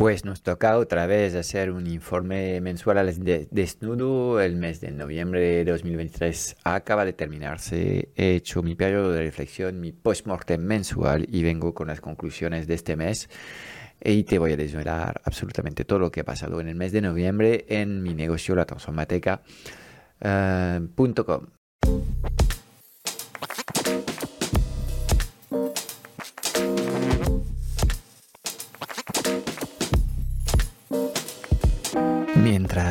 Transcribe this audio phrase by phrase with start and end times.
[0.00, 3.14] Pues nos toca otra vez hacer un informe mensual al
[3.50, 4.40] desnudo.
[4.40, 8.08] El mes de noviembre de 2023 acaba de terminarse.
[8.16, 12.76] He hecho mi periodo de reflexión, mi post-mortem mensual y vengo con las conclusiones de
[12.76, 13.28] este mes.
[14.02, 17.02] Y te voy a desvelar absolutamente todo lo que ha pasado en el mes de
[17.02, 21.46] noviembre en mi negocio, la transformateca.com.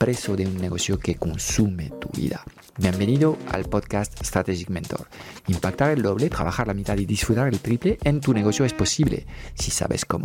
[0.00, 2.42] preso de un negocio que consume tu vida.
[2.78, 5.06] Bienvenido al podcast Strategic Mentor.
[5.46, 9.26] Impactar el doble, trabajar la mitad y disfrutar el triple en tu negocio es posible
[9.52, 10.24] si sabes cómo.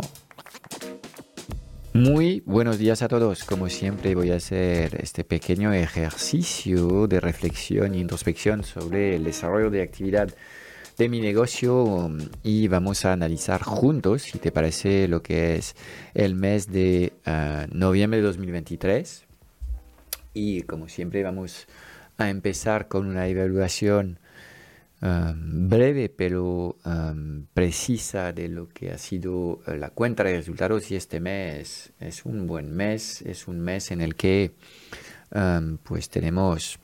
[1.92, 3.44] Muy buenos días a todos.
[3.44, 9.68] Como siempre voy a hacer este pequeño ejercicio de reflexión e introspección sobre el desarrollo
[9.68, 10.34] de actividad
[10.96, 12.10] de mi negocio
[12.42, 15.76] y vamos a analizar juntos, si te parece, lo que es
[16.14, 19.25] el mes de ah, noviembre de 2023
[20.36, 21.66] y como siempre vamos
[22.18, 24.18] a empezar con una evaluación
[25.00, 30.90] um, breve pero um, precisa de lo que ha sido uh, la cuenta de resultados.
[30.90, 34.52] Y este mes es un buen mes, es un mes en el que
[35.34, 36.78] um, pues tenemos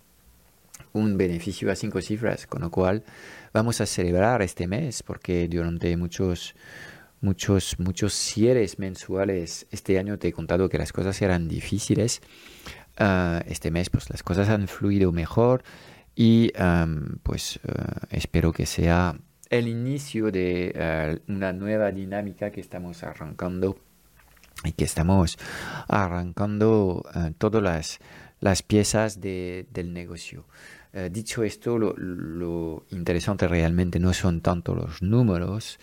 [0.95, 3.05] un beneficio a cinco cifras, con lo cual
[3.53, 6.55] vamos a celebrar este mes porque durante muchos
[7.21, 12.21] muchos muchos cierres mensuales este año te he contado que las cosas eran difíciles
[12.99, 15.63] Ah, este mes pues las cosas han fluido mejor
[16.15, 16.53] y
[17.23, 19.17] pues ah, espero que sea
[19.49, 23.79] el inicio de ah, una nueva dinámica que estamos arrancando
[24.65, 25.39] y que estamos
[25.89, 27.05] arrancando
[27.39, 27.99] todas las,
[28.41, 30.47] las piezas de, del negocio.
[31.11, 35.81] dicho esto, lo, lo, interesante realmente no son tanto los números,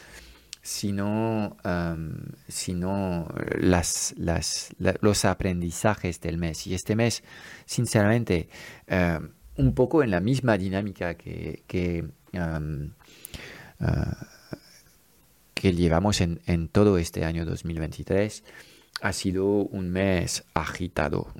[0.69, 1.57] sino,
[2.47, 4.13] sino las,
[5.01, 6.67] los aprendizajes del mes.
[6.67, 7.23] Y este mes,
[7.65, 8.49] sinceramente,
[9.55, 14.27] un poco en la misma dinámica que, que, ah,
[15.55, 18.43] que llevamos en, en, todo este año 2023,
[19.01, 21.33] ha sido un mes agitado.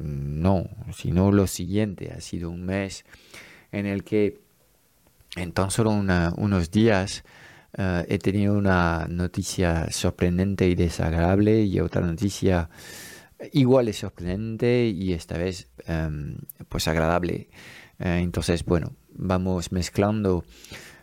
[0.00, 3.04] No, sino lo siguiente, ha sido un mes
[3.72, 4.38] en el que
[5.34, 7.24] en tan solo unos días
[7.78, 12.70] eh, he tenido una noticia sorprendente y desagradable y otra noticia
[13.52, 16.38] igual de sorprendente y esta vez em,
[16.70, 17.48] pues agradable.
[17.98, 20.44] Eh, entonces, bueno, vamos mezclando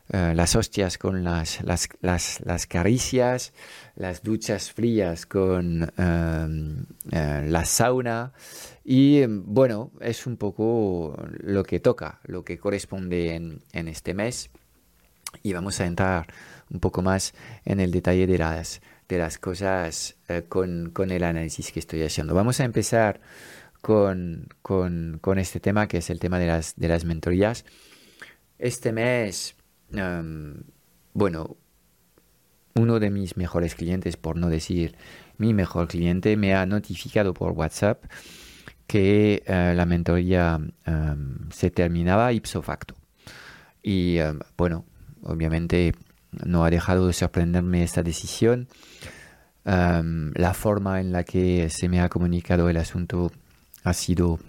[0.10, 3.54] eh, las hostias con las, las, las, las, caricias,
[3.96, 8.34] las duchas frías con em, la sauna
[8.84, 14.50] y bueno, es un poco lo que toca, lo que corresponde en, en este mes
[15.42, 16.28] y vamos a entrar
[16.74, 21.24] un poco más en el detalle de las, de las cosas eh, con, con, el
[21.24, 22.34] análisis que estoy haciendo.
[22.34, 23.22] Vamos a empezar
[23.82, 27.64] con, con, con, este tema que es el tema de las, de las mentorías.
[28.58, 29.56] Este mes,
[31.14, 31.58] bueno,
[32.76, 34.96] uno de mis mejores clientes, por no decir
[35.38, 38.06] mi mejor cliente, me ha notificado por WhatsApp
[38.88, 40.60] que eh, la mentoría
[41.52, 42.96] se terminaba ipso facto.
[43.82, 44.18] Y
[44.56, 44.86] bueno,
[45.24, 45.94] obviamente
[46.46, 48.68] no ha dejado de sorprenderme esta decisión.
[49.66, 53.32] la forma en la que se me ha comunicado el asunto
[53.84, 54.40] ha sido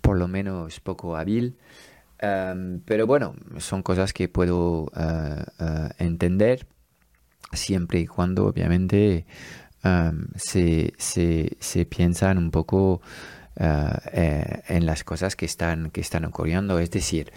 [0.00, 1.56] por lo menos poco hábil.
[2.84, 6.66] pero bueno, son cosas que puedo eh, eh, entender
[7.52, 9.26] siempre y cuando obviamente
[10.36, 13.02] se, se, se, piensan un poco
[13.56, 16.78] eh, en las cosas que están, que están ocurriendo.
[16.78, 17.32] Es decir,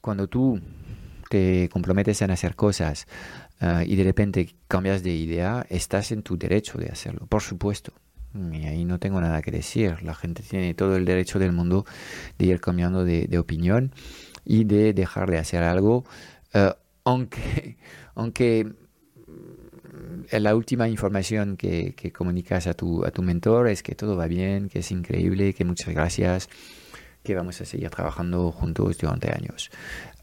[0.00, 0.60] cuando tú
[1.28, 3.06] te comprometes en hacer cosas
[3.60, 7.92] ah, y de repente cambias de idea, estás en tu derecho de hacerlo, por supuesto.
[8.34, 10.02] Y ahí no tengo nada que decir.
[10.02, 11.86] La gente tiene todo el derecho del mundo
[12.38, 13.92] de ir cambiando de, opinión
[14.44, 16.04] y de dejar de hacer algo,
[16.54, 17.76] ah, aunque,
[18.14, 23.94] aunque mm, la última información que, que, comunicas a tu, a tu mentor es que
[23.94, 26.48] todo va bien, que es increíble, que muchas gracias,
[27.22, 29.70] que vamos a seguir trabajando juntos durante años.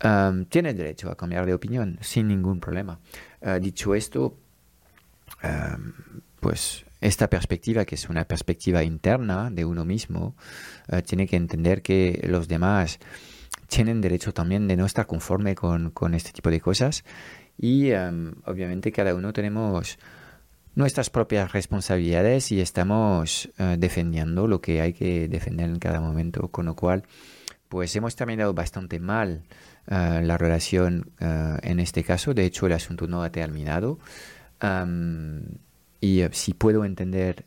[0.03, 2.99] Um, tienes derecho a cambiar de opinión sin ningún problema.
[3.41, 4.37] Uh, dicho esto,
[5.43, 5.93] um,
[6.39, 10.35] pues esta perspectiva, que es una perspectiva interna de uno mismo,
[10.91, 12.99] uh, tiene que entender que los demás
[13.67, 17.03] tienen derecho también de no estar conforme con, con este tipo de cosas
[17.57, 19.97] y um, obviamente cada uno tenemos
[20.75, 26.49] nuestras propias responsabilidades y estamos uh, defendiendo lo que hay que defender en cada momento,
[26.49, 27.03] con lo cual
[27.69, 29.43] pues hemos terminado bastante mal
[29.87, 33.99] uh, la relación uh, en este caso, de hecho el asunto no ha terminado.
[34.61, 35.41] Um,
[36.01, 37.45] y si puedo entender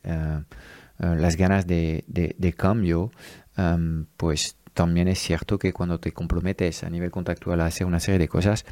[0.99, 3.13] las ganas de, cambio,
[3.57, 8.01] um, pues también es cierto que cuando te comprometes a nivel contactual a hacer una
[8.01, 8.65] serie de cosas,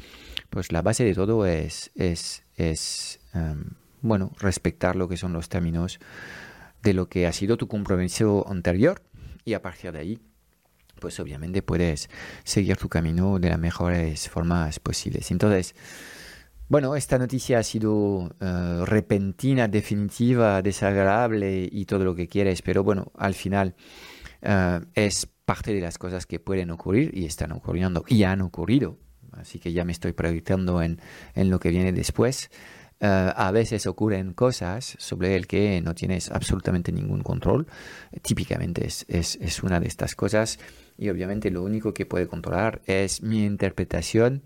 [0.49, 3.63] pues la base de todo es, es, es um,
[4.01, 5.99] bueno, respetar lo que son los términos
[6.83, 9.01] de lo que ha sido tu compromiso anterior
[9.43, 10.19] y a partir de ahí,
[10.99, 12.09] pues obviamente puedes
[12.43, 15.31] seguir tu camino de las mejores formas posibles.
[15.31, 15.75] Entonces,
[16.69, 22.83] bueno, esta noticia ha sido uh, repentina, definitiva, desagradable y todo lo que quieres, pero
[22.83, 23.75] bueno, al final
[24.43, 28.97] uh, es parte de las cosas que pueden ocurrir y están ocurriendo y han ocurrido.
[29.31, 30.99] Así que ya me estoy proyectando en,
[31.35, 32.49] en lo que viene después.
[32.99, 37.67] Uh, a veces ocurren cosas sobre el que no tienes absolutamente ningún control.
[38.23, 40.57] Típicamente es, es, es, una de estas cosas
[40.97, 44.41] y obviamente lo único que puede controlar es mi interpretación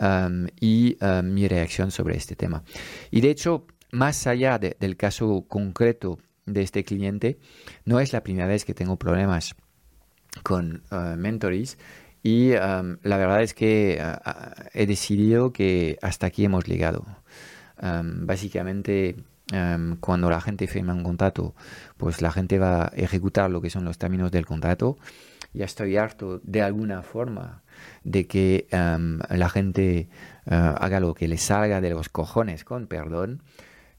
[0.00, 2.62] um, y um, mi reacción sobre este tema.
[3.10, 7.38] Y de hecho, más allá de, del caso concreto de este cliente,
[7.84, 9.56] no es la primera vez que tengo problemas
[10.44, 11.76] con uh, mentories
[12.22, 17.04] y um, la verdad es que uh, he decidido que hasta aquí hemos llegado.
[17.82, 19.16] Básicamente,
[20.00, 21.54] cuando la gente firma un contrato,
[21.96, 24.98] pues la gente va a ejecutar lo que son los términos del contrato.
[25.52, 27.62] Ya estoy harto de alguna forma
[28.04, 30.08] de que la gente
[30.46, 33.42] uh, haga lo que les salga de los cojones, con perdón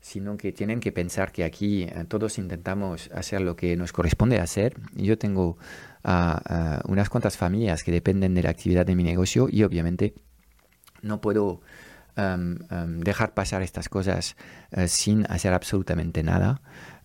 [0.04, 4.40] sino que tienen que pensar que aquí uh, todos intentamos hacer lo que nos corresponde
[4.40, 4.76] hacer.
[4.96, 5.58] Yo tengo
[6.04, 10.16] a, unas cuantas familias que dependen de la actividad de mi negocio y obviamente
[11.04, 11.62] no puedo
[12.18, 14.36] um, um, dejar pasar estas cosas
[14.76, 16.62] uh, sin hacer absolutamente nada.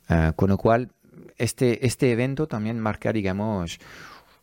[0.08, 0.90] Uh, con lo cual,
[1.38, 3.78] este, este evento también marca, digamos,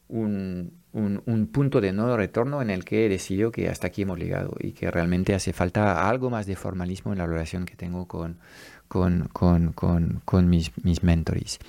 [0.10, 4.04] un, un, un, punto de no retorno en el que he decidido que hasta aquí
[4.04, 7.76] hemos llegado y que realmente hace falta algo más de formalismo en la relación que
[7.76, 8.40] tengo con,
[8.88, 11.60] con, con, con, mis, mis mentores.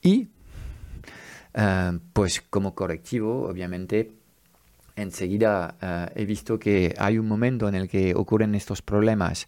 [0.00, 0.28] Y
[1.54, 4.10] Uh, pues como correctivo, obviamente,
[4.96, 9.46] enseguida uh, he visto que hay un momento en el que ocurren estos problemas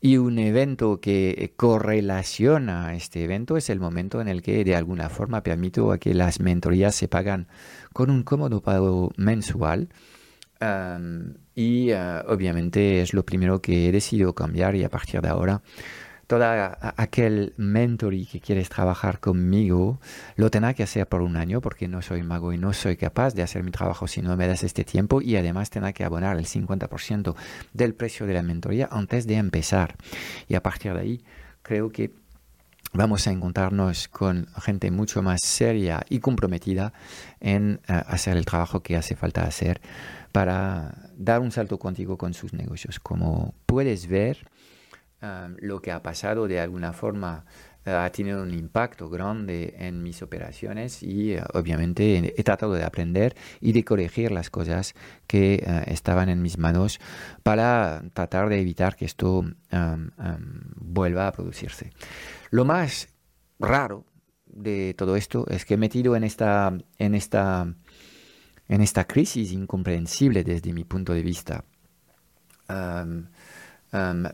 [0.00, 4.76] y un evento que correlaciona a este evento es el momento en el que de
[4.76, 7.48] alguna forma permito que las mentorías se pagan
[7.92, 9.88] con un cómodo pago mensual.
[10.60, 15.28] Um, y uh, obviamente es lo primero que he decidido cambiar y a partir de
[15.28, 15.62] ahora
[16.28, 19.98] toda aquel mentoring que quieres trabajar conmigo
[20.36, 23.34] lo tendrá que hacer por un año porque no soy mago y no soy capaz
[23.34, 26.36] de hacer mi trabajo si no me das este tiempo y además tendrá que abonar
[26.36, 27.34] el 50%
[27.72, 29.96] del precio de la mentoría antes de empezar.
[30.48, 31.24] Y a partir de ahí
[31.62, 32.12] creo que
[32.92, 36.92] vamos a encontrarnos con gente mucho más seria y comprometida
[37.40, 39.80] en uh, hacer el trabajo que hace falta hacer
[40.32, 43.00] para dar un salto contigo con sus negocios.
[43.00, 44.46] Como puedes ver,
[45.20, 47.44] lo que ha pasado de alguna forma
[47.86, 52.84] uh, ha tenido un impacto grande en mis operaciones y uh, obviamente he tratado de
[52.84, 54.94] aprender y de corregir las cosas
[55.26, 57.00] que uh, estaban en mis manos
[57.42, 59.44] para tratar de evitar que esto
[60.76, 61.92] vuelva a producirse.
[62.50, 63.08] Lo más
[63.58, 64.04] raro
[64.46, 67.74] de todo esto es que he metido en esta, en esta,
[68.68, 71.64] en esta crisis incomprensible desde mi punto de vista.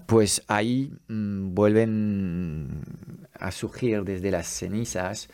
[0.06, 2.82] Pues ahí um, vuelven
[3.38, 5.28] a surgir desde las cenizas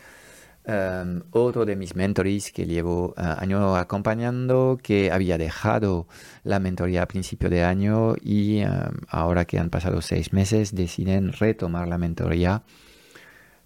[1.31, 6.07] otro de mis mentores que llevo uh, año acompañando, que había dejado
[6.43, 8.61] la mentoría a principio de año y
[9.07, 12.61] ahora que han pasado seis meses deciden retomar la mentoría.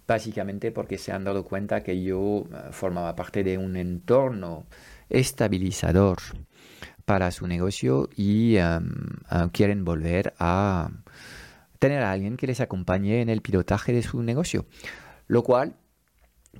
[0.08, 4.64] Básicamente porque se han dado cuenta que yo uh, formaba parte de un entorno
[5.10, 6.18] estabilizador
[7.06, 8.90] para su negocio y um,
[9.30, 10.90] uh, quieren volver a
[11.78, 14.66] tener a alguien que les acompañe en el pilotaje de su negocio.
[15.28, 15.76] Lo cual,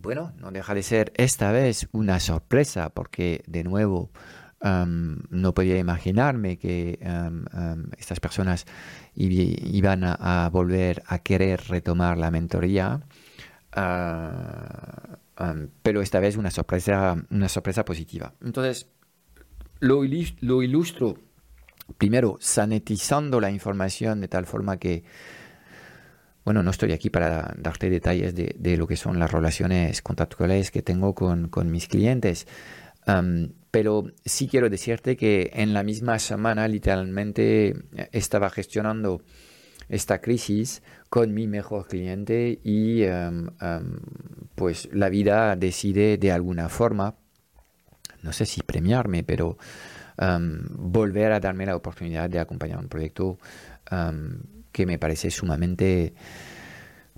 [0.00, 4.10] bueno, no deja de ser esta vez una sorpresa porque de nuevo
[4.62, 7.00] um, no podía imaginarme que
[7.98, 8.66] estas personas
[9.14, 13.00] iban a, volver a querer retomar la mentoría.
[13.76, 15.16] Uh,
[15.82, 18.32] pero esta vez una sorpresa, una sorpresa positiva.
[18.42, 18.88] Entonces,
[19.80, 20.02] lo,
[20.40, 21.18] lo ilustro
[21.99, 25.04] primero sanitizando la información de tal forma que,
[26.45, 30.83] bueno, no estoy aquí para darte detalles de, lo que son las relaciones contractuales que
[30.83, 32.47] tengo con, mis clientes,
[33.71, 37.75] pero sí quiero decirte que en la misma semana literalmente
[38.12, 39.23] estaba gestionando
[39.88, 43.04] esta crisis con mi mejor cliente y
[44.54, 47.16] pues la vida decide de alguna forma,
[48.23, 49.58] no sé si premiarme, pero
[50.18, 53.38] volver a darme la oportunidad de acompañar un proyecto
[54.73, 56.14] que me parece sumamente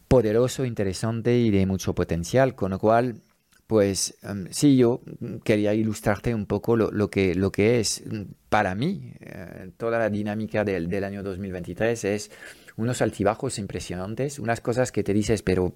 [0.08, 3.20] poderoso, interesante y de mucho potencial, con lo cual,
[3.66, 4.16] pues
[4.50, 5.02] sí, yo
[5.44, 8.02] quería ilustrarte un poco lo, que, lo que es
[8.48, 12.30] para mí eh, toda la dinámica del, del, año 2023 es
[12.76, 15.74] unos altibajos impresionantes, unas cosas que te dices, pero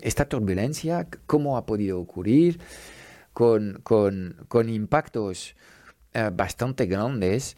[0.00, 2.58] esta turbulencia, ¿cómo ha podido ocurrir?
[3.38, 5.54] Con, con, con impactos
[6.12, 7.56] eh, bastante grandes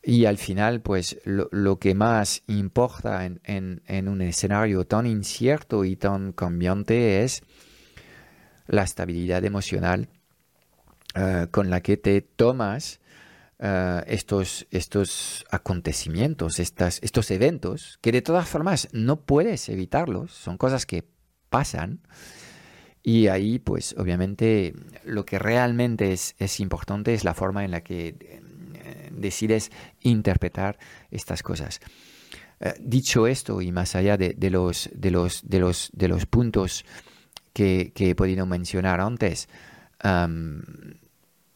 [0.00, 6.30] y al final pues lo, que más importa en, un escenario tan incierto y tan
[6.30, 7.42] cambiante es
[8.68, 10.08] la estabilidad emocional
[11.16, 13.00] eh, con la que te tomas
[13.58, 20.56] eh, estos, estos acontecimientos, estas, estos eventos, que de todas formas no puedes evitarlos, son
[20.58, 21.08] cosas que
[21.48, 22.02] pasan
[23.08, 28.08] y ahí, pues obviamente, lo que realmente es, importante es la forma en la que
[28.20, 29.70] eh, decides
[30.02, 30.78] interpretar
[31.10, 31.80] estas cosas.
[32.60, 36.84] Eh, dicho esto, y más allá de, los, de, los, de, los, de los puntos
[37.54, 39.48] que, he podido mencionar antes,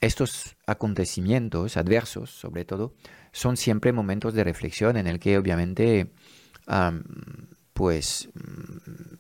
[0.00, 2.94] estos acontecimientos adversos, sobre todo,
[3.30, 6.12] son siempre momentos de reflexión en el que obviamente
[7.72, 8.28] pues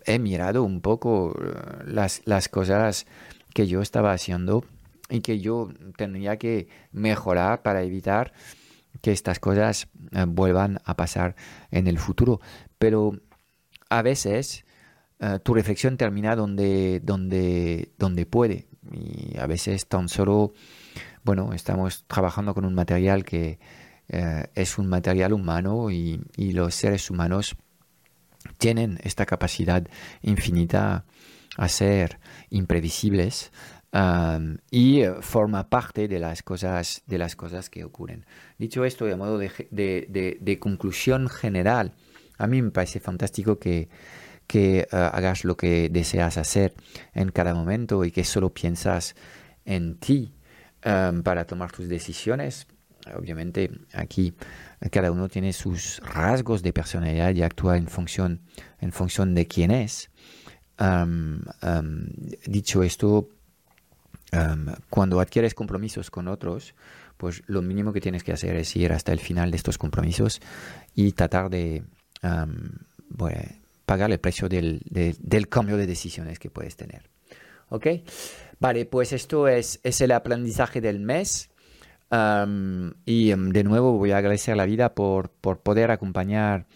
[0.04, 3.06] he mirado un poco eh, las, las cosas
[3.54, 4.64] que yo estaba haciendo
[5.08, 8.32] y que yo tendría que mejorar para evitar
[9.00, 11.34] que estas cosas eh, vuelvan a pasar
[11.70, 12.40] en el futuro.
[12.78, 13.18] Pero
[13.88, 14.64] a veces
[15.20, 18.68] eh, tu reflexión termina donde, donde, donde puede.
[18.90, 20.52] Y a veces tan solo,
[21.24, 23.58] bueno, estamos trabajando con un material que
[24.54, 27.56] es un material humano y, y los seres humanos
[28.58, 29.86] tienen esta capacidad
[30.22, 31.04] infinita
[31.56, 32.18] a ser
[32.50, 33.52] imprevisibles
[33.92, 38.24] um, y forma parte de las cosas de las cosas que ocurren.
[38.58, 41.92] Dicho esto, de modo de, conclusión general,
[42.38, 43.88] a mí me parece fantástico que,
[44.46, 46.74] que uh, hagas lo que deseas hacer
[47.14, 49.14] en cada momento y que solo piensas
[49.64, 50.34] en ti
[50.84, 52.66] um, para tomar tus decisiones.
[53.16, 54.34] Obviamente aquí
[54.90, 58.40] cada uno tiene sus rasgos de personalidad y actúa en función,
[58.80, 60.10] en función de quién es.
[62.46, 63.28] dicho esto,
[64.88, 66.74] cuando adquieres compromisos con otros,
[67.16, 70.40] pues lo mínimo que tienes que hacer es ir hasta el final de estos compromisos
[70.94, 71.82] y tratar de
[73.84, 77.10] pagar el precio del, del, cambio de decisiones que puedes tener.
[77.68, 77.86] ¿Ok?
[78.60, 81.51] Vale, pues esto es, es el aprendizaje del mes
[82.12, 86.66] y em, de nuevo voy a agradecer la vida por, por poder acompañar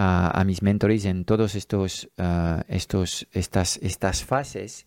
[0.00, 4.86] a, mis mentores en todos estos, ah, estos estas, estas fases.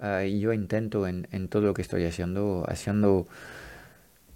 [0.00, 3.28] Ah, y yo intento en, todo lo que estoy haciendo, haciendo,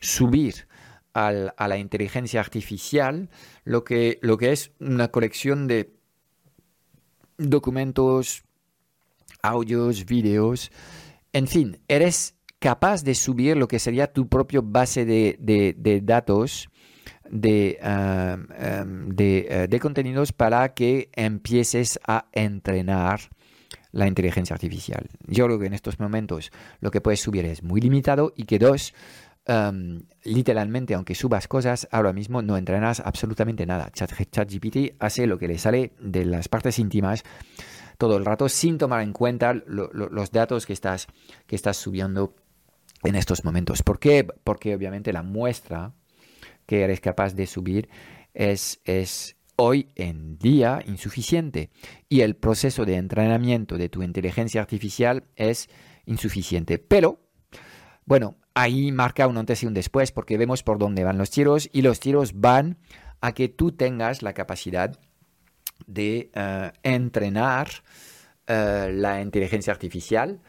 [0.00, 0.66] subir
[1.14, 3.28] a la inteligencia artificial
[3.64, 5.94] lo que, lo que es una colección de
[7.36, 8.44] documentos,
[9.42, 10.72] audios, vídeos,
[11.32, 16.68] en fin, eres capaz de subir lo que sería tu propio base de, datos
[17.28, 23.18] de, um, um, uh, de, contenidos para que empieces a entrenar
[23.90, 25.08] la inteligencia artificial.
[25.26, 28.60] Yo creo que en estos momentos lo que puedes subir es muy limitado y que
[28.60, 28.94] dos,
[29.48, 33.90] um, literalmente, aunque subas cosas, ahora mismo no entrenas absolutamente nada.
[33.90, 37.24] ChatGPT hace lo que le sale de las partes íntimas
[37.98, 41.06] todo el rato sin tomar en cuenta los datos que estás,
[41.46, 42.34] que estás subiendo
[43.04, 43.82] en estos momentos.
[43.82, 44.24] ¿Por qué?
[44.24, 45.92] Porque obviamente la muestra
[46.66, 47.88] que eres capaz de subir
[48.34, 51.70] es, es hoy en día insuficiente
[52.08, 55.68] y el proceso de entrenamiento de tu inteligencia artificial es
[56.06, 56.78] insuficiente.
[56.78, 57.20] Pero,
[58.04, 61.68] bueno, ahí marca un antes y un después porque vemos por dónde van los tiros
[61.72, 62.78] y los tiros van
[63.20, 64.98] a que tú tengas la capacidad
[65.86, 67.68] de eh, entrenar
[68.46, 70.40] eh, la inteligencia artificial.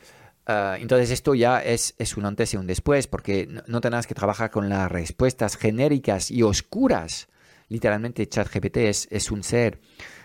[0.48, 4.16] Eh, entonces esto ya es, es, un antes y un después, porque no, tengas que
[4.16, 7.28] trabajar con las respuestas genéricas y oscuras.
[7.70, 9.80] Literalmente ChatGPT es, es un ser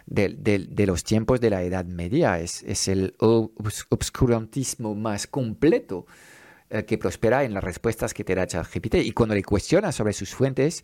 [0.07, 6.07] de, de, los tiempos de la Edad Media, es, es el obscurantismo más completo
[6.87, 8.97] que prospera en las respuestas que te da ChatGPT.
[8.97, 10.83] Y cuando le cuestionas sobre sus fuentes,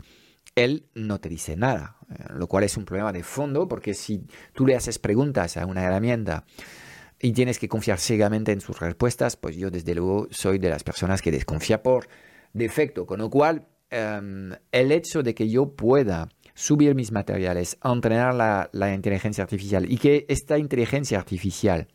[0.55, 4.27] él no te dice nada, eh, lo cual es un problema de fondo porque si
[4.53, 6.45] tú le haces preguntas a una herramienta
[7.21, 10.85] y tienes que confiar ciegamente en sus respuestas, pues yo desde luego soy de las
[10.85, 12.09] personas que desconfía por
[12.53, 18.35] defecto, con lo cual em, el hecho de que yo pueda subir mis materiales, entrenar
[18.35, 21.89] la, la inteligencia artificial y que esta inteligencia artificial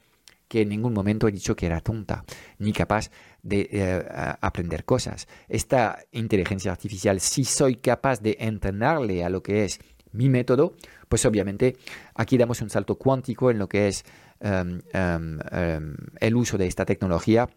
[0.50, 2.26] que en ningún momento he dicho que era tonta,
[2.58, 3.12] ni capaz
[3.44, 4.04] de eh,
[4.42, 5.28] aprender cosas.
[5.48, 9.80] Esta inteligencia artificial, si soy capaz de entrenarle a lo que es
[10.12, 10.76] mi método,
[11.08, 11.78] pues obviamente
[12.16, 14.04] aquí damos un salto cuántico en lo que es
[14.40, 17.50] em, em, em, el uso de esta tecnología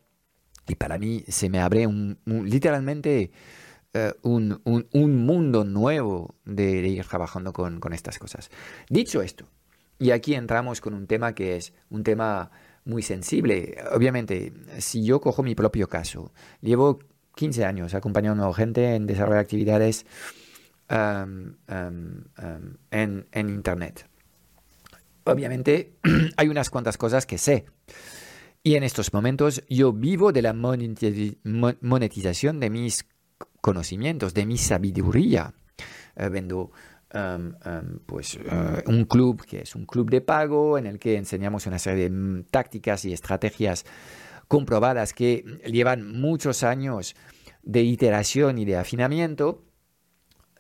[0.67, 3.31] y para mí se me abre un, literalmente
[3.95, 4.61] eh, un,
[5.27, 8.51] mundo nuevo de, ir trabajando con, con, estas cosas.
[8.89, 9.47] Dicho esto,
[9.99, 12.51] y aquí entramos con un tema que es un tema
[12.85, 13.77] muy sensible.
[13.93, 16.99] Obviamente, si yo cojo mi propio caso, llevo
[17.37, 20.07] 15 años acompañando a gente en desarrollar actividades
[20.89, 21.57] en,
[23.35, 24.09] Internet.
[25.25, 25.97] Obviamente,
[26.37, 27.67] hay unas cuantas cosas que sé.
[28.63, 33.05] Y en estos momentos yo vivo de la monetización de mis
[33.61, 35.53] conocimientos, de mi sabiduría.
[36.15, 36.71] Eh, vendo
[38.07, 41.79] pues, eh, un club que es un club de pago en el que enseñamos una
[41.79, 43.85] serie de tácticas y estrategias
[44.49, 47.15] comprobadas que llevan muchos años
[47.63, 49.63] de iteración y de afinamiento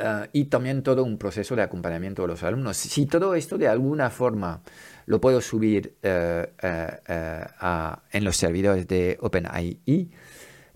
[0.04, 2.76] eh, y también todo un proceso de acompañamiento de los alumnos.
[2.76, 4.60] Si todo esto de alguna forma
[5.06, 6.52] lo puedo subir eh,
[8.12, 10.10] en los servidores de OpenAI,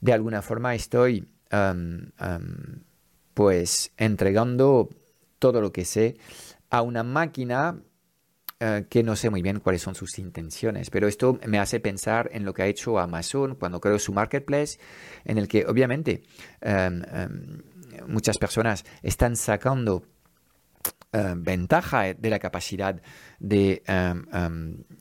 [0.00, 1.26] de alguna forma estoy
[3.34, 4.90] pues entregando
[5.38, 6.16] todo lo que sé
[6.70, 7.80] a una máquina
[8.88, 12.44] que no sé muy bien cuáles son sus intenciones, pero esto me hace pensar en
[12.44, 14.78] lo que ha hecho Amazon cuando creó su marketplace,
[15.24, 16.22] en el que obviamente
[16.62, 17.62] em, em,
[18.06, 20.04] muchas personas están sacando
[21.12, 23.00] em, ventaja de la capacidad
[23.38, 23.82] de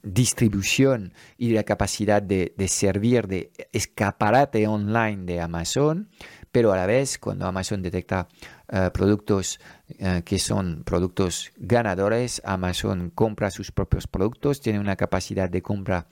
[0.03, 6.10] distribución y de la capacidad de, servir de escaparate online de Amazon,
[6.51, 8.27] pero a la vez cuando Amazon detecta
[8.67, 9.60] eh, productos
[9.99, 12.41] eh, que son productos ganadores.
[12.45, 16.08] Amazon compra sus propios productos, tiene una capacidad de compra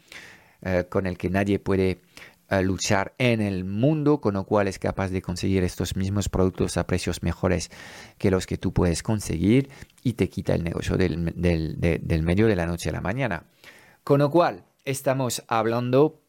[0.62, 2.02] eh, con el que nadie puede
[2.62, 6.86] luchar en el mundo, con lo cual es capaz de conseguir estos mismos productos a
[6.86, 7.72] precios mejores
[8.18, 9.70] que los que tú puedes conseguir
[10.04, 11.18] y te quita el negocio del,
[12.24, 13.46] medio de la noche a la mañana.
[14.04, 16.22] Con lo cual, estamos hablando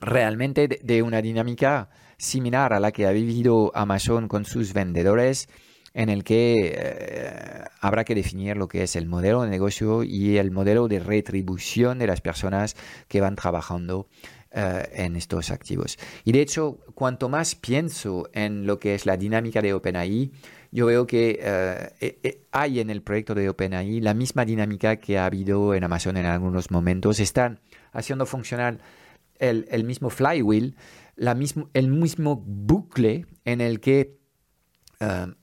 [0.00, 5.48] realmente de una dinámica similar a la que ha vivido Amazon con sus vendedores
[5.94, 10.38] en el que eh, habrá que definir lo que es el modelo de negocio y
[10.38, 14.08] el modelo de retribución de las personas que van trabajando
[14.56, 15.98] eh, en estos activos.
[16.24, 20.30] Y de hecho, cuanto más pienso en lo que es la dinámica de OpenAI,
[20.70, 25.26] yo veo que eh, hay en el proyecto de OpenAI la misma dinámica que ha
[25.26, 27.20] habido en Amazon en algunos momentos.
[27.20, 27.60] Están
[27.92, 28.78] haciendo funcionar
[29.38, 30.76] el, el mismo flywheel,
[31.16, 34.18] la mismo, el mismo bucle en el que
[35.00, 35.34] um,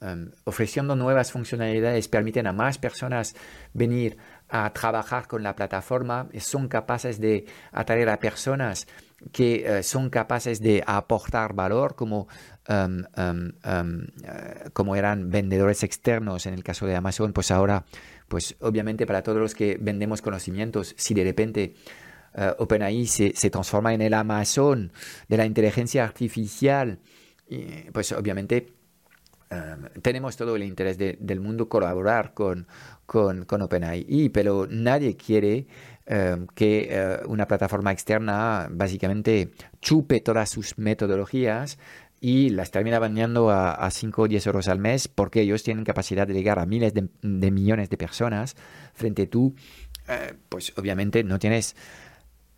[0.00, 3.34] um, ofreciendo nuevas funcionalidades permiten a más personas
[3.72, 4.16] venir
[4.48, 8.86] a trabajar con la plataforma, son capaces de atraer a personas
[9.32, 12.28] que uh, son capaces de aportar valor como,
[12.68, 13.02] uh,
[14.72, 17.84] como eran vendedores externos en el caso de Amazon, pues ahora,
[18.28, 21.74] pues obviamente para todos los que vendemos conocimientos, si de repente
[22.58, 24.92] OpenAI se, se, transforma en el Amazon
[25.28, 27.00] de la inteligencia artificial,
[27.92, 28.77] pues obviamente
[29.50, 32.66] Em, tenemos todo el interés del mundo colaborar con,
[33.06, 35.66] con, OpenAI, pero nadie quiere
[36.54, 41.78] que eh, una plataforma externa básicamente chupe todas sus metodologías
[42.20, 46.26] y las termina bañando a, 5 o 10 euros al mes porque ellos tienen capacidad
[46.26, 48.56] de llegar a miles de, millones de personas
[48.94, 49.54] frente a tú,
[50.08, 51.76] eh, pues obviamente no tienes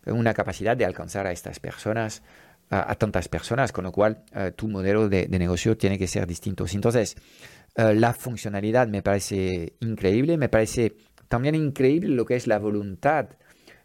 [0.05, 2.23] una capacidad de alcanzar a estas personas
[2.71, 6.65] a, tantas personas, con lo cual eh, tu modelo de, negocio tiene que ser distinto.
[6.71, 7.17] Entonces,
[7.75, 10.95] eh, la funcionalidad me parece increíble, me parece
[11.27, 13.29] también increíble lo que es la voluntad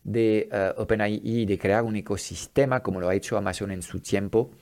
[0.04, 4.52] de uh, OpenAI de crear un ecosistema como lo ha hecho Amazon en su tiempo.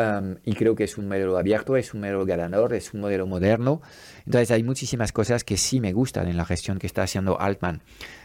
[0.00, 3.26] Um, y creo que es un modelo abierto, es un modelo ganador, es un modelo
[3.26, 3.82] moderno.
[4.26, 7.82] Entonces hay muchísimas cosas que sí me gustan en la gestión que está haciendo Altman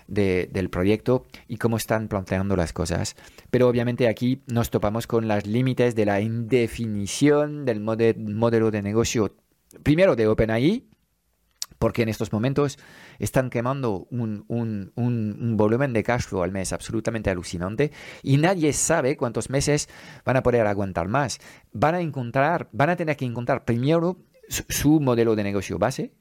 [0.08, 3.16] del proyecto y cómo están planteando las cosas.
[3.50, 9.36] Pero obviamente aquí nos topamos con los límites de la indefinición del modelo de negocio,
[9.82, 10.84] primero de OpenAI,
[11.84, 12.80] porque en estos momentos
[13.20, 14.94] están quemando un,
[15.58, 17.92] volumen de cash flow al mes absolutamente alucinante
[18.22, 19.90] y nadie sabe cuántos meses
[20.24, 21.40] van a poder aguantar más.
[21.74, 24.18] Van a encontrar, van a tener que encontrar primero
[24.48, 26.14] su, modelo de negocio base.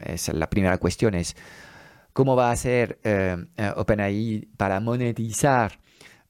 [0.00, 1.36] Es la primera cuestión es
[2.12, 5.78] cómo va a ser eh, eh, OpenAI para monetizar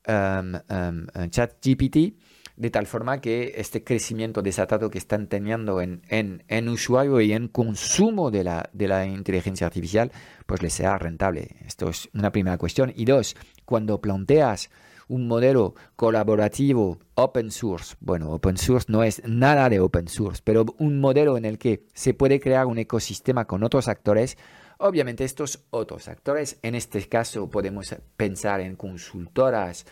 [0.07, 2.19] um, um, ChatGPT
[2.61, 7.49] de tal forma que este crecimiento desatado que están teniendo en, en, usuario y en
[7.49, 10.13] consumo de la, de la inteligencia artificial,
[10.45, 11.57] pues les sea rentable.
[11.67, 12.93] Esto es una primera cuestión.
[12.95, 14.69] Y dos, cuando planteas
[15.09, 20.67] un modelo colaborativo open source, bueno, open source no es nada de open source, pero
[20.77, 24.37] un modelo en el que se puede crear un ecosistema con otros actores,
[24.83, 29.85] Obviamente estos otros actores, en este caso podemos pensar en consultoras,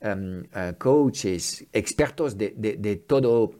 [0.00, 3.52] em, eh, coaches, expertos de, todo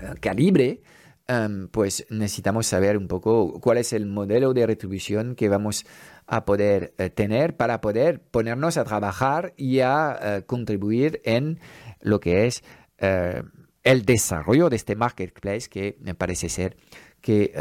[0.00, 0.80] eh, calibre,
[1.26, 5.84] em, pues necesitamos saber un poco cuál es el modelo de retribución que vamos
[6.28, 11.58] a poder eh, tener para poder ponernos a trabajar y a contribuir en
[12.00, 12.62] lo que es
[12.98, 16.76] el desarrollo de este marketplace que me parece ser
[17.20, 17.52] que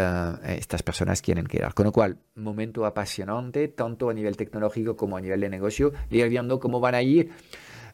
[0.45, 1.73] estas personas quieren quedar.
[1.73, 6.29] Con lo cual, momento apasionante, tanto a nivel tecnológico como a nivel de negocio, ir
[6.29, 7.31] viendo cómo van a ir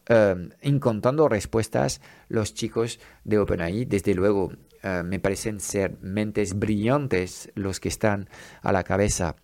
[0.07, 3.85] eh, encontrando respuestas los chicos de OpenAI.
[3.85, 4.51] Desde luego,
[4.83, 8.29] eh, me parecen ser mentes brillantes los que están
[8.61, 9.35] a la cabeza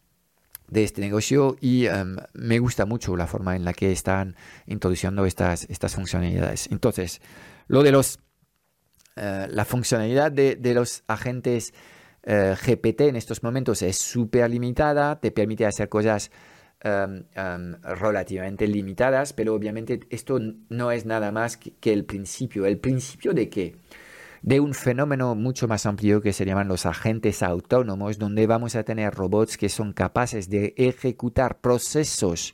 [0.68, 1.88] de este negocio y
[2.34, 6.68] me gusta mucho la forma en la que están introduciendo estas, estas funcionalidades.
[6.72, 7.22] Entonces,
[7.68, 8.20] lo de los,
[9.16, 11.74] la funcionalidad de, de los agentes
[12.30, 16.30] eh, GPT en estos momentos es súper limitada, te permite hacer cosas
[17.84, 22.66] relativamente limitadas, pero obviamente esto no es nada más que, el principio.
[22.66, 23.76] ¿El principio de qué?
[24.42, 28.84] De un fenómeno mucho más amplio que se llaman los agentes autónomos, donde vamos a
[28.84, 32.54] tener robots que son capaces de ejecutar procesos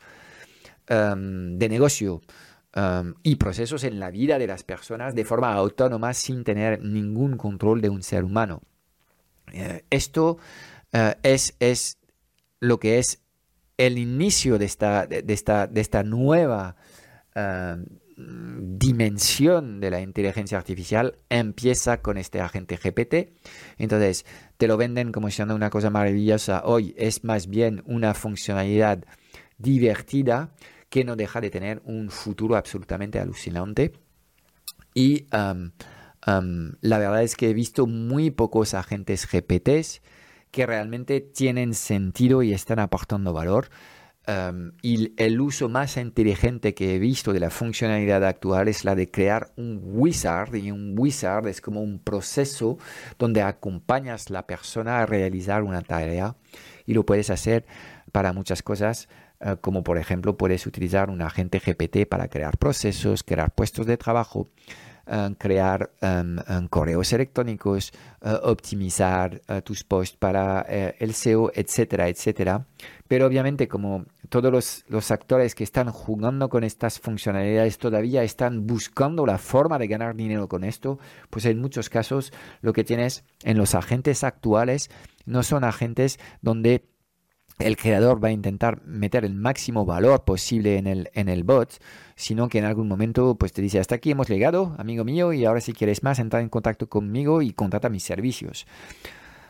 [0.87, 2.21] de negocio
[3.23, 7.81] y procesos en la vida de las personas de forma autónoma sin tener ningún control
[7.81, 8.61] de un ser humano.
[9.51, 10.37] Eh, esto
[10.91, 11.97] eh, es, es,
[12.59, 13.22] lo que es
[13.77, 16.75] el inicio de esta, de, esta, de esta nueva
[17.35, 17.75] eh,
[18.15, 23.33] dimensión de la inteligencia artificial empieza con este agente GPT.
[23.77, 24.25] Entonces,
[24.57, 26.61] te lo venden como siendo una cosa maravillosa.
[26.65, 29.03] Hoy es más bien una funcionalidad
[29.57, 30.53] divertida
[30.89, 33.93] que no deja de tener un futuro absolutamente alucinante.
[34.93, 40.01] Y la verdad es que he visto muy pocos agentes GPTs
[40.53, 43.69] que realmente tienen sentido y están aportando valor.
[44.27, 48.93] Em, y el uso más inteligente que he visto de la funcionalidad actual es la
[48.93, 50.53] de crear un wizard.
[50.53, 52.77] Y un wizard es como un proceso
[53.17, 56.35] donde acompañas a la persona a realizar una tarea
[56.85, 57.65] y lo puedes hacer
[58.11, 59.09] para muchas cosas.
[59.39, 63.97] Eh, como por ejemplo puedes utilizar un agente GPT para crear procesos, crear puestos de
[63.97, 64.51] trabajo,
[65.07, 66.37] eh, crear em,
[66.69, 72.65] correos electrónicos, eh, optimizar tus posts para el SEO, etcétera, etcétera.
[73.07, 79.27] Pero obviamente como todos los, actores que están jugando con estas funcionalidades todavía están buscando
[79.27, 80.97] la forma de ganar dinero con esto,
[81.29, 84.89] pues en muchos casos lo que tienes en los agentes actuales
[85.25, 86.83] no son agentes donde
[87.59, 91.79] el creador va a intentar meter el máximo valor posible en el, en el bot,
[92.15, 95.45] sino que en algún momento pues te dice hasta aquí hemos llegado, amigo mío, y
[95.45, 98.65] ahora si quieres más, entra en contacto conmigo y contrata mis servicios.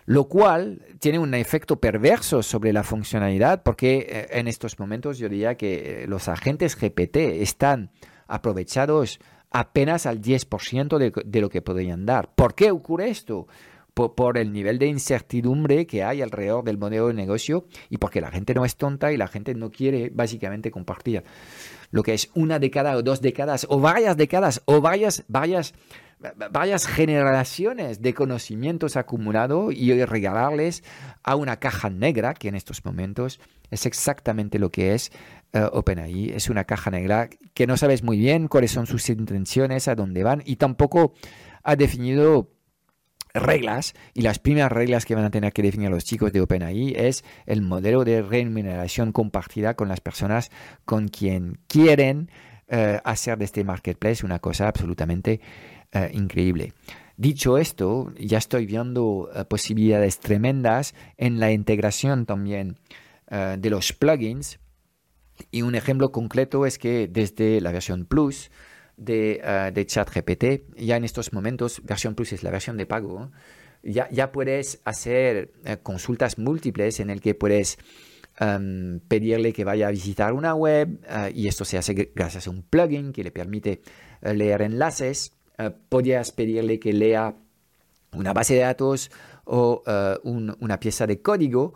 [0.05, 5.29] Lo cual tiene un efecto perverso sobre la funcionalidad, porque eh, en estos momentos yo
[5.29, 7.89] diría que eh, los agentes GPT están
[8.27, 12.33] aprovechados apenas al 10% de, de lo que podrían dar.
[12.35, 13.47] ¿Por qué ocurre esto?
[13.93, 18.31] Por, el nivel de incertidumbre que hay alrededor del modelo de negocio y porque la
[18.31, 21.23] gente no es tonta y la gente no quiere básicamente compartir
[21.91, 25.75] lo que es una década o dos décadas o varias décadas o varias, varias,
[26.51, 30.83] varias generaciones de conocimientos acumulados y regalarles
[31.21, 35.11] a una caja negra que en estos momentos es exactamente lo que es
[35.53, 36.31] uh, OpenAI.
[36.31, 40.23] Es una caja negra que no sabes muy bien cuáles son sus intenciones, a dónde
[40.23, 41.13] van y tampoco
[41.63, 42.52] ha definido
[43.33, 46.93] reglas y las primeras reglas que van a tener que definir los chicos de OpenAI
[46.95, 50.51] es el modelo de remuneración compartida con las personas
[50.85, 52.29] con quien quieren
[52.67, 55.41] eh, hacer de este marketplace una cosa absolutamente
[55.91, 56.73] eh, increíble.
[57.17, 62.77] Dicho esto, ya estoy viendo eh, posibilidades tremendas en la integración también
[63.57, 64.59] de los plugins
[65.49, 68.51] y un ejemplo concreto es que desde la versión Plus
[68.97, 70.75] de, uh, de ChatGPT.
[70.77, 73.31] Ya en estos momentos, versión Plus es la versión de pago.
[73.83, 77.77] Ya, ya puedes hacer eh, consultas múltiples en el que puedes
[78.39, 82.49] em, pedirle que vaya a visitar una web eh, y esto se hace gracias a
[82.49, 83.81] un plugin que le permite
[84.21, 85.33] leer enlaces.
[85.89, 87.35] podrías pedirle que lea
[88.13, 89.11] una base de datos
[89.43, 89.83] o
[90.23, 91.73] una pieza de código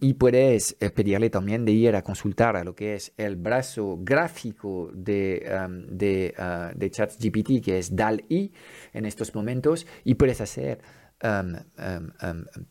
[0.00, 3.98] y puedes eh, pedirle también de ir a consultar a lo que es el brazo
[4.00, 5.44] gráfico de,
[5.88, 8.52] de, uh, de ChatGPT, que es DAL-I
[8.92, 10.80] en estos momentos, y puedes hacer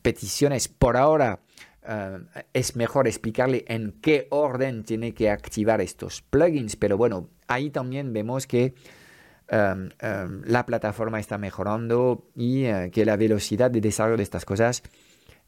[0.02, 0.70] peticiones.
[0.70, 1.42] Por ahora
[2.54, 8.14] es mejor explicarle en qué orden tiene que activar estos plugins, pero bueno, ahí también
[8.14, 8.74] vemos que
[9.50, 14.84] la plataforma está mejorando y eh, que la velocidad de desarrollo de estas cosas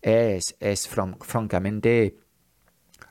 [0.02, 2.18] es, es francamente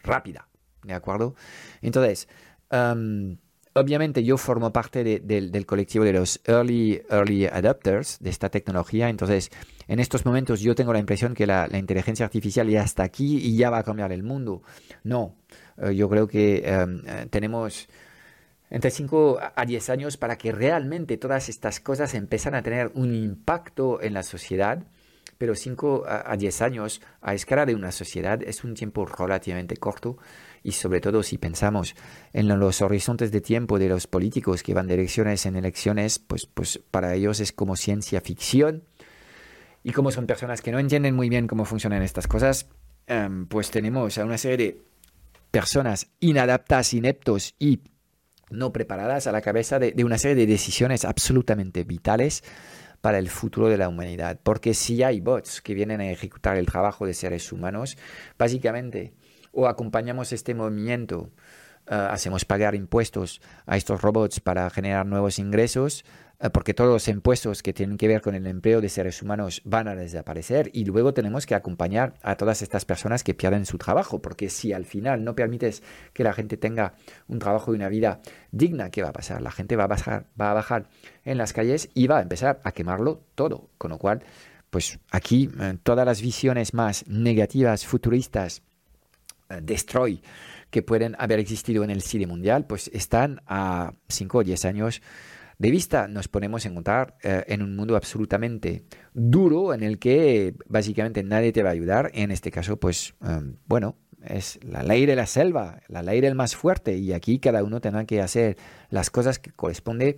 [0.02, 0.48] rápida,
[0.82, 1.34] ¿de acuerdo?
[1.82, 2.28] Entonces,
[2.70, 3.36] um,
[3.74, 9.50] obviamente yo formo parte del colectivo de los early, early adopters de esta tecnología, entonces
[9.86, 13.56] en estos momentos yo tengo la impresión que la, inteligencia artificial ya está aquí y
[13.56, 14.62] ya va a cambiar el mundo.
[15.04, 15.36] No,
[15.76, 17.88] eh, yo creo que um, eh, tenemos
[18.70, 23.14] entre 5 a 10 años para que realmente todas estas cosas empiezan a tener un
[23.14, 24.82] impacto en la sociedad
[25.38, 30.18] pero 5 a 10 años a escala de una sociedad es un tiempo relativamente corto.
[30.64, 31.94] Y sobre todo si pensamos
[32.32, 36.46] en los horizontes de tiempo de los políticos que van de elecciones en elecciones, pues,
[36.46, 38.82] pues para ellos es como ciencia ficción.
[39.84, 42.66] Y como son personas que no entienden muy bien cómo funcionan estas cosas,
[43.06, 44.82] em, pues tenemos a una serie de
[45.52, 47.80] personas inadaptadas, ineptos y
[48.50, 52.42] no preparadas a la cabeza de una serie de decisiones absolutamente vitales
[53.00, 54.38] para el futuro de la humanidad.
[54.42, 57.96] Porque si hay bots que vienen a ejecutar el trabajo de seres humanos,
[58.38, 59.12] básicamente
[59.52, 61.30] o acompañamos este movimiento,
[61.86, 66.04] eh, hacemos pagar impuestos a estos robots para generar nuevos ingresos,
[66.52, 69.88] porque todos los impuestos que tienen que ver con el empleo de seres humanos van
[69.88, 74.22] a desaparecer y luego tenemos que acompañar a todas estas personas que pierden su trabajo,
[74.22, 76.94] porque si al final no permites que la gente tenga
[77.26, 78.20] un trabajo y una vida
[78.52, 79.42] digna, ¿qué va a pasar?
[79.42, 80.88] La gente va a bajar, va a bajar
[81.24, 84.22] en las calles y va a empezar a quemarlo todo, con lo cual,
[84.70, 88.62] pues aquí eh, todas las visiones más negativas, futuristas,
[89.50, 90.22] eh, destroy,
[90.70, 95.02] que pueden haber existido en el cine mundial, pues están a 5 o 10 años
[95.58, 100.54] de vista, nos ponemos a encontrar eh, en un mundo absolutamente duro en el que
[100.66, 102.10] básicamente nadie te va a ayudar.
[102.14, 106.36] En este caso, pues em, bueno, es la ley de la selva, la ley del
[106.36, 108.56] más fuerte y aquí cada uno tendrá que hacer
[108.90, 110.16] las cosas que corresponde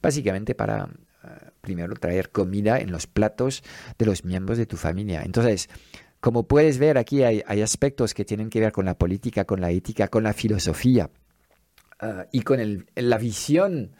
[0.00, 0.88] básicamente para
[1.24, 1.28] eh,
[1.60, 3.62] primero traer comida en los platos
[3.98, 5.22] de los miembros de tu familia.
[5.22, 5.68] Entonces,
[6.20, 9.70] como puedes ver aquí hay, aspectos que tienen que ver con la política, con la
[9.70, 11.10] ética, con la filosofía
[12.02, 13.92] uh, y con el, la visión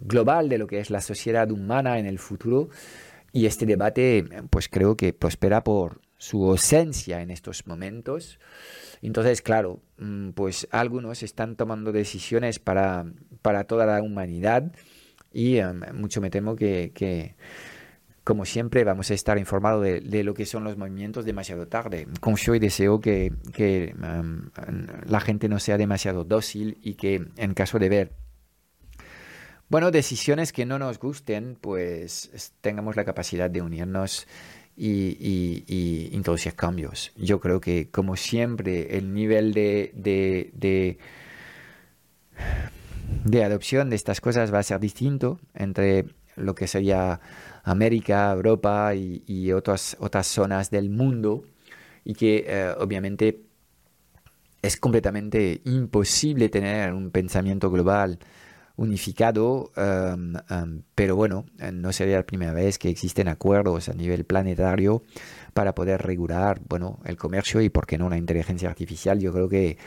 [0.00, 2.68] global de lo que es la sociedad humana en el futuro.
[3.32, 8.38] Y este debate, pues creo que prospera por su ausencia en estos momentos.
[9.02, 13.04] Entonces, claro, mm, pues algunos están tomando decisiones para,
[13.42, 14.72] para toda la humanidad
[15.32, 17.34] y um, mucho me temo que
[18.26, 22.08] como siempre, vamos a estar informados de, lo que son los movimientos demasiado tarde.
[22.18, 23.32] Confío y deseo que,
[24.02, 24.50] um,
[25.06, 28.12] la gente no sea demasiado dócil y que en caso de ver,
[29.68, 34.26] bueno, decisiones que no nos gusten, pues tengamos la capacidad de unirnos
[34.76, 37.12] y, introducir cambios.
[37.14, 40.98] Yo creo que, como siempre, el nivel de, de,
[43.24, 47.20] de adopción de estas cosas va a ser distinto entre lo que sería
[47.66, 51.44] América, Europa y, otras, otras zonas del mundo
[52.04, 53.42] y que eh, obviamente
[54.62, 58.20] es completamente imposible tener un pensamiento global
[58.76, 64.24] unificado, um, um, pero bueno, no sería la primera vez que existen acuerdos a nivel
[64.24, 65.02] planetario
[65.54, 69.18] para poder regular, bueno, el comercio y, por qué no, la inteligencia artificial.
[69.18, 69.78] Yo creo que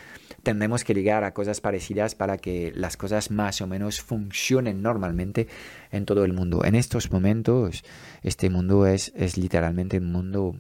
[0.41, 5.47] tendremos que llegar a cosas parecidas para que las cosas más o menos funcionen normalmente
[5.91, 6.65] en todo el mundo.
[6.65, 7.84] En estos momentos,
[8.23, 10.56] este mundo es, es literalmente un mundo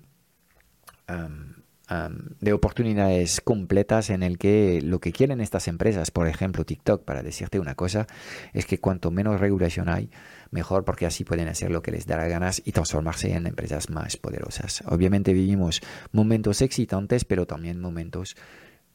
[2.39, 7.23] de oportunidades completas en el que lo que quieren estas empresas, por ejemplo TikTok, para
[7.23, 8.05] decirte una cosa,
[8.53, 10.11] es que cuanto menos regulación hay,
[10.51, 14.17] mejor porque así pueden hacer lo que les dará ganas y transformarse en empresas más
[14.17, 14.83] poderosas.
[14.85, 18.35] Obviamente vivimos momentos excitantes, pero también momentos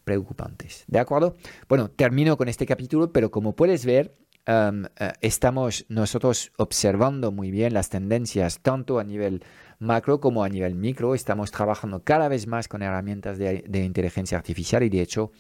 [0.04, 0.84] preocupantes.
[0.86, 1.36] ¿De acuerdo?
[1.68, 4.14] Bueno, termino con este capítulo, pero como puedes ver,
[4.46, 4.86] uh,
[5.20, 9.42] estamos nosotros observando muy bien las tendencias tanto a nivel
[9.78, 11.14] macro como a nivel micro.
[11.14, 15.32] Estamos trabajando cada vez más con herramientas de, inteligencia artificial y de hecho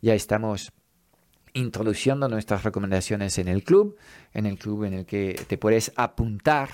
[0.00, 0.72] ya estamos
[1.54, 3.96] introduciendo nuestras recomendaciones en el club,
[4.32, 6.68] en el club en el que te puedes apuntar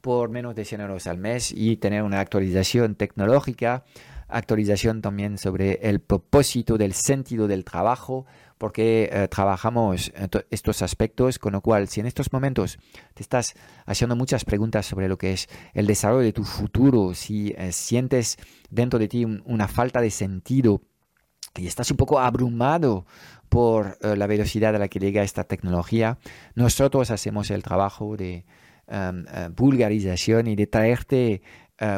[0.00, 3.84] por menos de 100 euros al mes y tener una actualización tecnológica
[4.28, 8.26] actualización también sobre el propósito del sentido del trabajo,
[8.58, 10.12] porque eh, trabajamos
[10.50, 12.78] estos aspectos, con lo cual si en estos momentos
[13.14, 13.54] te estás
[13.86, 18.36] haciendo muchas preguntas sobre lo que es el desarrollo de tu futuro, si eh, sientes
[18.68, 20.82] dentro de ti una falta de sentido
[21.56, 23.06] y estás un poco abrumado
[23.48, 26.18] por eh, la velocidad a la que llega esta tecnología,
[26.54, 28.44] nosotros hacemos el trabajo de
[28.88, 29.24] em,
[29.56, 31.42] vulgarización y de traerte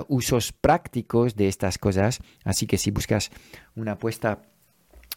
[0.09, 2.19] usos prácticos de estas cosas.
[2.45, 3.31] Así que si buscas
[3.75, 4.43] una apuesta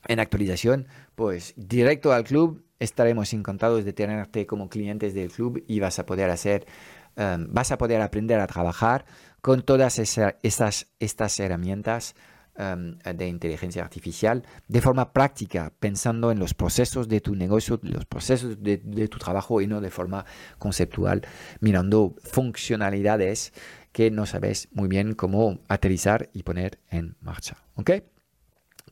[0.08, 5.80] en actualización, pues directo al club estaremos encantados de tenerte como clientes del club y
[5.80, 6.66] vas a poder hacer,
[7.16, 9.06] em, vas a poder aprender a trabajar
[9.42, 12.16] con todas esas, estas herramientas
[12.56, 18.06] em, de inteligencia artificial de forma práctica, pensando en los procesos de tu negocio, los
[18.06, 20.24] procesos de, de tu trabajo y no de forma
[20.60, 21.26] conceptual,
[21.62, 23.54] mirando funcionalidades
[23.92, 27.58] que no sabes muy bien cómo aterrizar y poner en marcha.
[27.76, 27.92] ¿Ok?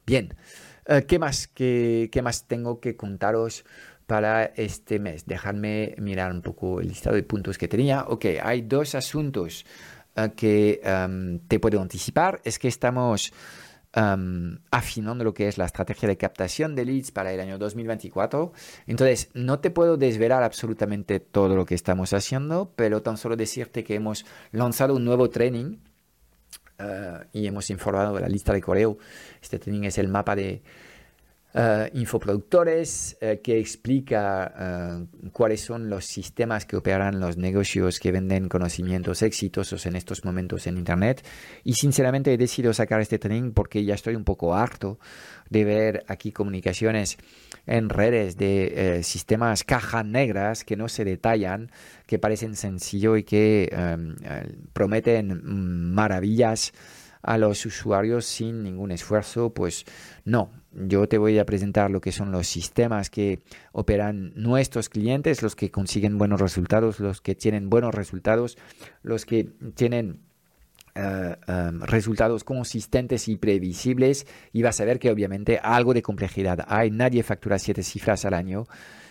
[0.05, 0.33] Bien.
[0.91, 3.63] Eh, ¿qué, más, qué, más tengo que contaros
[4.07, 5.25] para este mes?
[5.25, 8.03] Dejadme mirar un poco el listado de puntos que tenía.
[8.09, 9.65] Ok, hay dos asuntos
[10.17, 10.81] eh, que
[11.47, 12.41] te puedo anticipar.
[12.43, 13.31] Es que estamos
[13.93, 18.51] afinando lo que es la estrategia de captación de leads para el año 2024.
[18.87, 23.85] Entonces, no te puedo desvelar absolutamente todo lo que estamos haciendo, pero tan solo decirte
[23.85, 25.77] que hemos lanzado un nuevo training
[26.81, 28.97] eh, y hemos informado de la lista de correo.
[29.41, 30.61] Este training es el mapa de
[31.53, 38.11] uh, infoproductores uh, que explica uh, cuáles son los sistemas que operan los negocios que
[38.11, 41.25] venden conocimientos exitosos en estos momentos en Internet.
[41.63, 44.99] Y sinceramente he decidido sacar este training porque ya estoy un poco harto
[45.49, 47.17] de ver aquí comunicaciones
[47.67, 51.71] en redes de eh, sistemas cajas negras que no se detallan,
[52.07, 53.69] que parecen sencillos y que
[54.73, 55.41] prometen
[55.93, 56.73] maravillas
[57.23, 59.85] a los usuarios sin ningún esfuerzo, pues
[60.25, 63.39] no, yo te voy a presentar lo que son los sistemas que
[63.71, 68.57] operan nuestros clientes, los que consiguen buenos resultados, los que tienen buenos resultados,
[69.03, 70.21] los que tienen
[70.95, 76.65] eh, em, resultados consistentes y previsibles y vas a ver que obviamente algo de complejidad
[76.67, 76.91] hay.
[76.91, 78.65] Nadie factura siete cifras al año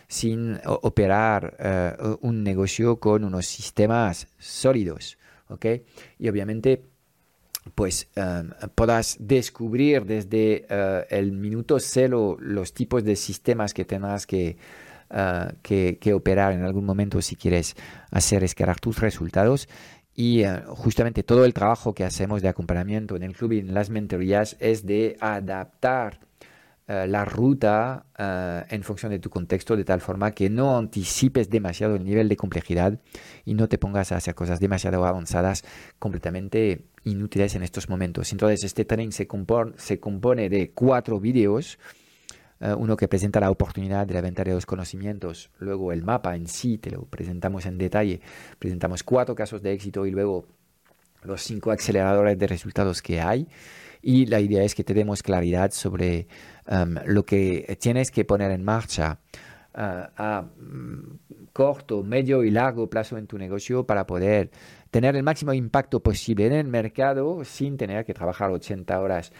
[0.08, 5.16] sin operar eh, un negocio con unos sistemas sólidos.
[5.48, 5.66] ¿ok?
[6.18, 6.89] Y obviamente
[7.74, 14.24] pues um, puedas descubrir desde uh, el minuto cero los tipos de sistemas que tendrás
[14.24, 14.26] uh,
[15.62, 17.76] que, que, operar en algún momento si quieres
[18.10, 19.68] hacer escalar tus resultados.
[20.14, 23.74] y eh, justamente todo el trabajo que hacemos de acompañamiento en el club y en
[23.74, 26.29] las mentorías es de adaptar
[26.92, 31.48] eh, la ruta eh, en función de tu contexto de tal forma que no anticipes
[31.48, 32.98] demasiado el nivel de complejidad
[33.44, 35.62] y no te pongas a hacer cosas demasiado avanzadas
[36.00, 38.32] completamente inútiles en estos momentos.
[38.32, 39.28] Entonces este se,
[39.76, 41.78] se compone de cuatro vídeos.
[42.58, 46.34] Eh, uno que presenta la oportunidad de la venta de los conocimientos, luego el mapa
[46.34, 48.20] en sí, te lo presentamos en detalle,
[48.58, 50.44] presentamos cuatro casos de éxito y luego
[51.22, 53.46] los cinco aceleradores de resultados que hay
[54.02, 56.26] y la idea es que te demos claridad sobre
[56.70, 59.20] um, lo que tienes que poner en marcha
[59.74, 61.18] uh, a mm,
[61.52, 64.50] corto, medio y largo plazo en tu negocio para poder
[64.90, 69.32] tener el máximo impacto posible en el mercado sin tener que trabajar 80 horas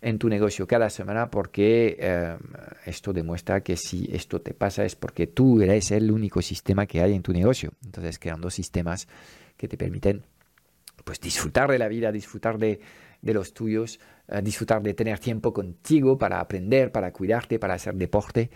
[0.00, 2.52] en tu negocio cada semana porque um,
[2.86, 7.02] esto demuestra que si esto te pasa es porque tú eres el único sistema que
[7.02, 7.72] hay en tu negocio.
[7.84, 9.08] Entonces creando sistemas
[9.56, 10.22] que te permiten
[11.04, 12.80] pues disfrutar de la vida, disfrutar de
[13.20, 13.98] de los tuyos,
[14.28, 18.50] eh, disfrutar de tener tiempo contigo para aprender, para cuidarte, para hacer deporte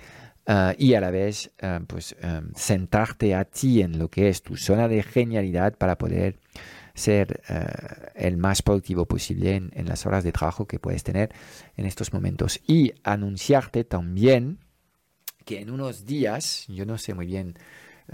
[0.46, 2.16] eh, y a la vez eh, pues
[2.54, 6.38] sentarte a ti en lo que es tu zona de genialidad para poder
[6.94, 7.40] ser
[8.14, 11.32] el más productivo posible en, en, las horas de trabajo que puedes tener
[11.78, 12.60] en estos momentos.
[12.66, 14.58] Y anunciarte también
[15.46, 17.54] que en unos días, yo no sé muy bien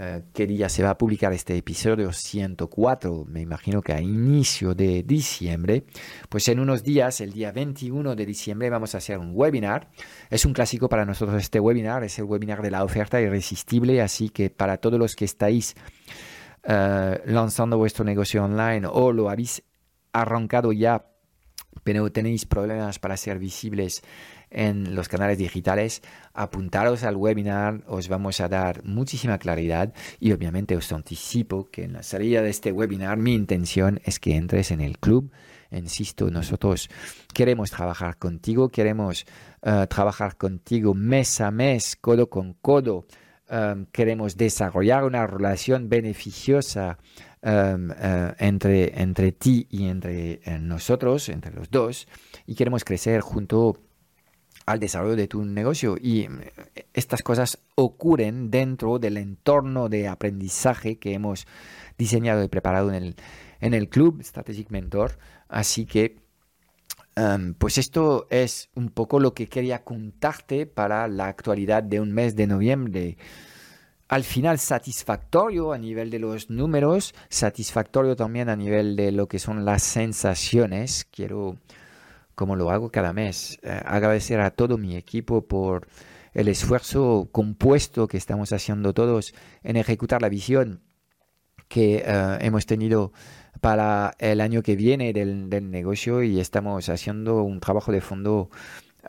[0.01, 4.73] eh, qué día se va a publicar este episodio 104, me imagino que a inicio
[4.73, 5.83] de diciembre,
[6.29, 9.89] pues en unos días, el día 21 de diciembre, vamos a hacer un webinar.
[10.29, 14.29] Es un clásico para nosotros este webinar, es el webinar de la oferta irresistible, así
[14.29, 15.75] que para todos los que estáis
[16.63, 19.63] eh, lanzando vuestro negocio online o lo habéis
[20.13, 21.05] arrancado ya,
[21.83, 24.01] pero tenéis problemas para ser visibles
[24.51, 26.01] en los canales digitales,
[26.33, 31.93] apuntaros al webinar, os vamos a dar muchísima claridad y obviamente os anticipo que en
[31.93, 35.31] la salida de este webinar mi intención es que entres en el club.
[35.71, 36.89] Insisto, nosotros
[37.33, 39.25] queremos trabajar contigo, queremos
[39.61, 43.05] eh, trabajar contigo mes a mes, codo con codo.
[43.51, 46.99] Um, queremos desarrollar una relación beneficiosa
[47.41, 52.07] um, uh, entre, entre ti y entre uh, nosotros, entre los dos,
[52.45, 53.88] y queremos crecer junto
[54.69, 55.97] al desarrollo de tu negocio.
[55.99, 56.29] Y eh,
[56.93, 61.47] estas cosas ocurren dentro del entorno de aprendizaje que hemos
[61.97, 63.15] diseñado y preparado en el,
[63.61, 65.17] en el club Strategic Mentor.
[65.47, 66.17] Así que,
[67.15, 72.11] em, pues esto es un poco lo que quería contarte para la actualidad de un
[72.11, 73.17] mes de noviembre.
[74.07, 79.39] Al final satisfactorio a nivel de los números, satisfactorio también a nivel de lo que
[79.39, 81.07] son las sensaciones.
[81.09, 81.57] Quiero
[82.39, 83.59] como lo hago cada mes.
[83.63, 85.89] Eh, agradecer a todo mi equipo por
[86.33, 90.81] el esfuerzo compuesto que estamos haciendo todos en ejecutar la visión
[91.67, 93.11] que eh, hemos tenido
[93.59, 98.49] para el año que viene del, negocio y estamos haciendo un trabajo de fondo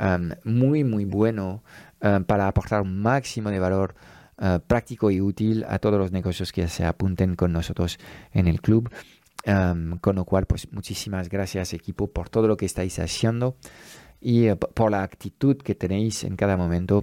[0.01, 1.63] um, muy muy bueno
[2.03, 3.95] um, para aportar un máximo de valor
[4.39, 8.01] uh, práctico y útil a todos los negocios que se apunten con nosotros
[8.33, 8.91] en el club
[9.45, 13.57] con lo cual, pues muchísimas gracias equipo por todo lo que estáis haciendo
[14.21, 17.03] y eh, por la actitud que tenéis en cada momento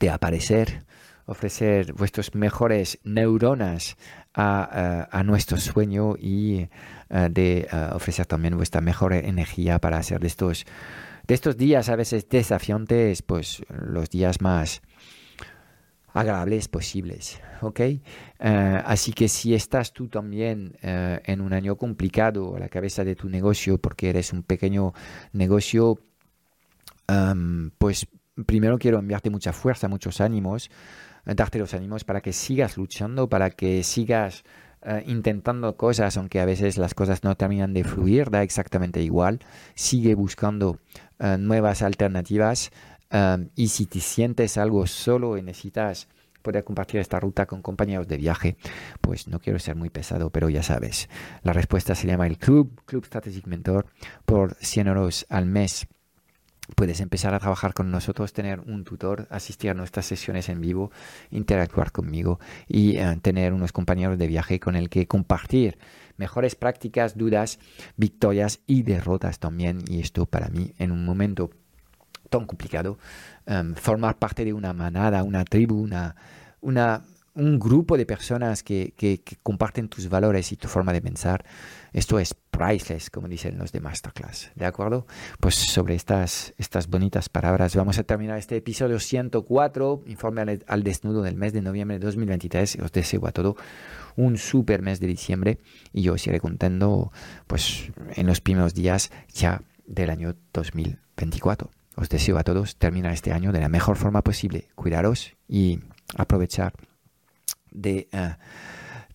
[0.00, 0.84] de aparecer,
[1.26, 3.96] ofrecer vuestros mejores neuronas
[4.34, 6.68] a, eh, nuestro sueño y
[7.10, 10.64] eh, de ofrecer también vuestra mejor energía para hacer de estos,
[11.26, 14.82] de estos días a veces desafiantes, pues los días más
[16.14, 17.40] agradables posibles.
[17.64, 17.80] ¿ok?
[17.80, 18.00] Eh,
[18.38, 23.16] así que si estás tú también eh, en un año complicado a la cabeza de
[23.16, 24.92] tu negocio porque eres un pequeño
[25.32, 25.98] negocio,
[27.08, 28.06] em, pues
[28.46, 30.70] primero quiero enviarte mucha fuerza, muchos ánimos,
[31.26, 34.44] eh, darte los ánimos para que sigas luchando, para que sigas
[35.06, 39.40] intentando cosas, aunque a veces las cosas no terminan de fluir, da exactamente igual.
[39.74, 40.78] Sigue buscando
[41.38, 42.70] nuevas alternativas
[43.54, 46.08] y si te sientes algo solo y necesitas
[46.44, 48.56] poder compartir esta ruta con compañeros de viaje,
[49.00, 51.08] pues no quiero ser muy pesado, pero ya sabes,
[51.42, 53.86] la respuesta se llama el Club, Club Strategic Mentor,
[54.26, 55.86] por 100 euros al mes.
[56.76, 60.90] Puedes empezar a trabajar con nosotros, tener un tutor, asistir a nuestras sesiones en vivo,
[61.30, 65.78] interactuar conmigo y eh, tener unos compañeros de viaje con el que compartir
[66.16, 67.58] mejores prácticas, dudas,
[67.96, 69.82] victorias y derrotas también.
[69.86, 71.50] Y esto para mí en un momento
[72.38, 72.98] tan complicado,
[73.46, 76.16] em, formar parte de una manada, una tribu, una,
[76.60, 77.02] una
[77.34, 81.44] un grupo de personas que, que, comparten tus valores y tu forma de pensar,
[81.92, 84.52] esto es priceless, como dicen los de Masterclass.
[84.54, 85.06] ¿De acuerdo?
[85.40, 91.22] Pues sobre estas, estas bonitas palabras vamos a terminar este episodio 104, informe al, desnudo
[91.22, 92.78] del mes de noviembre de 2023.
[92.82, 93.56] Os deseo a todo
[94.16, 95.58] un super mes de diciembre
[95.92, 97.10] y yo os iré contando
[97.48, 101.68] pues en los primeros días ya del año 2024.
[101.96, 104.68] Os deseo a todos terminar este año de la mejor forma posible.
[104.74, 105.80] Cuidaros y
[106.16, 106.72] aprovechar
[107.70, 108.36] de eh,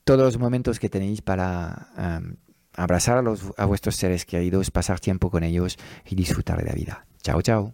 [0.03, 2.35] todos los momentos que tenéis para eh,
[2.73, 3.23] abrazar
[3.57, 7.05] a, vuestros seres queridos, pasar tiempo con ellos y disfrutar de la vida.
[7.21, 7.73] Chao, chao.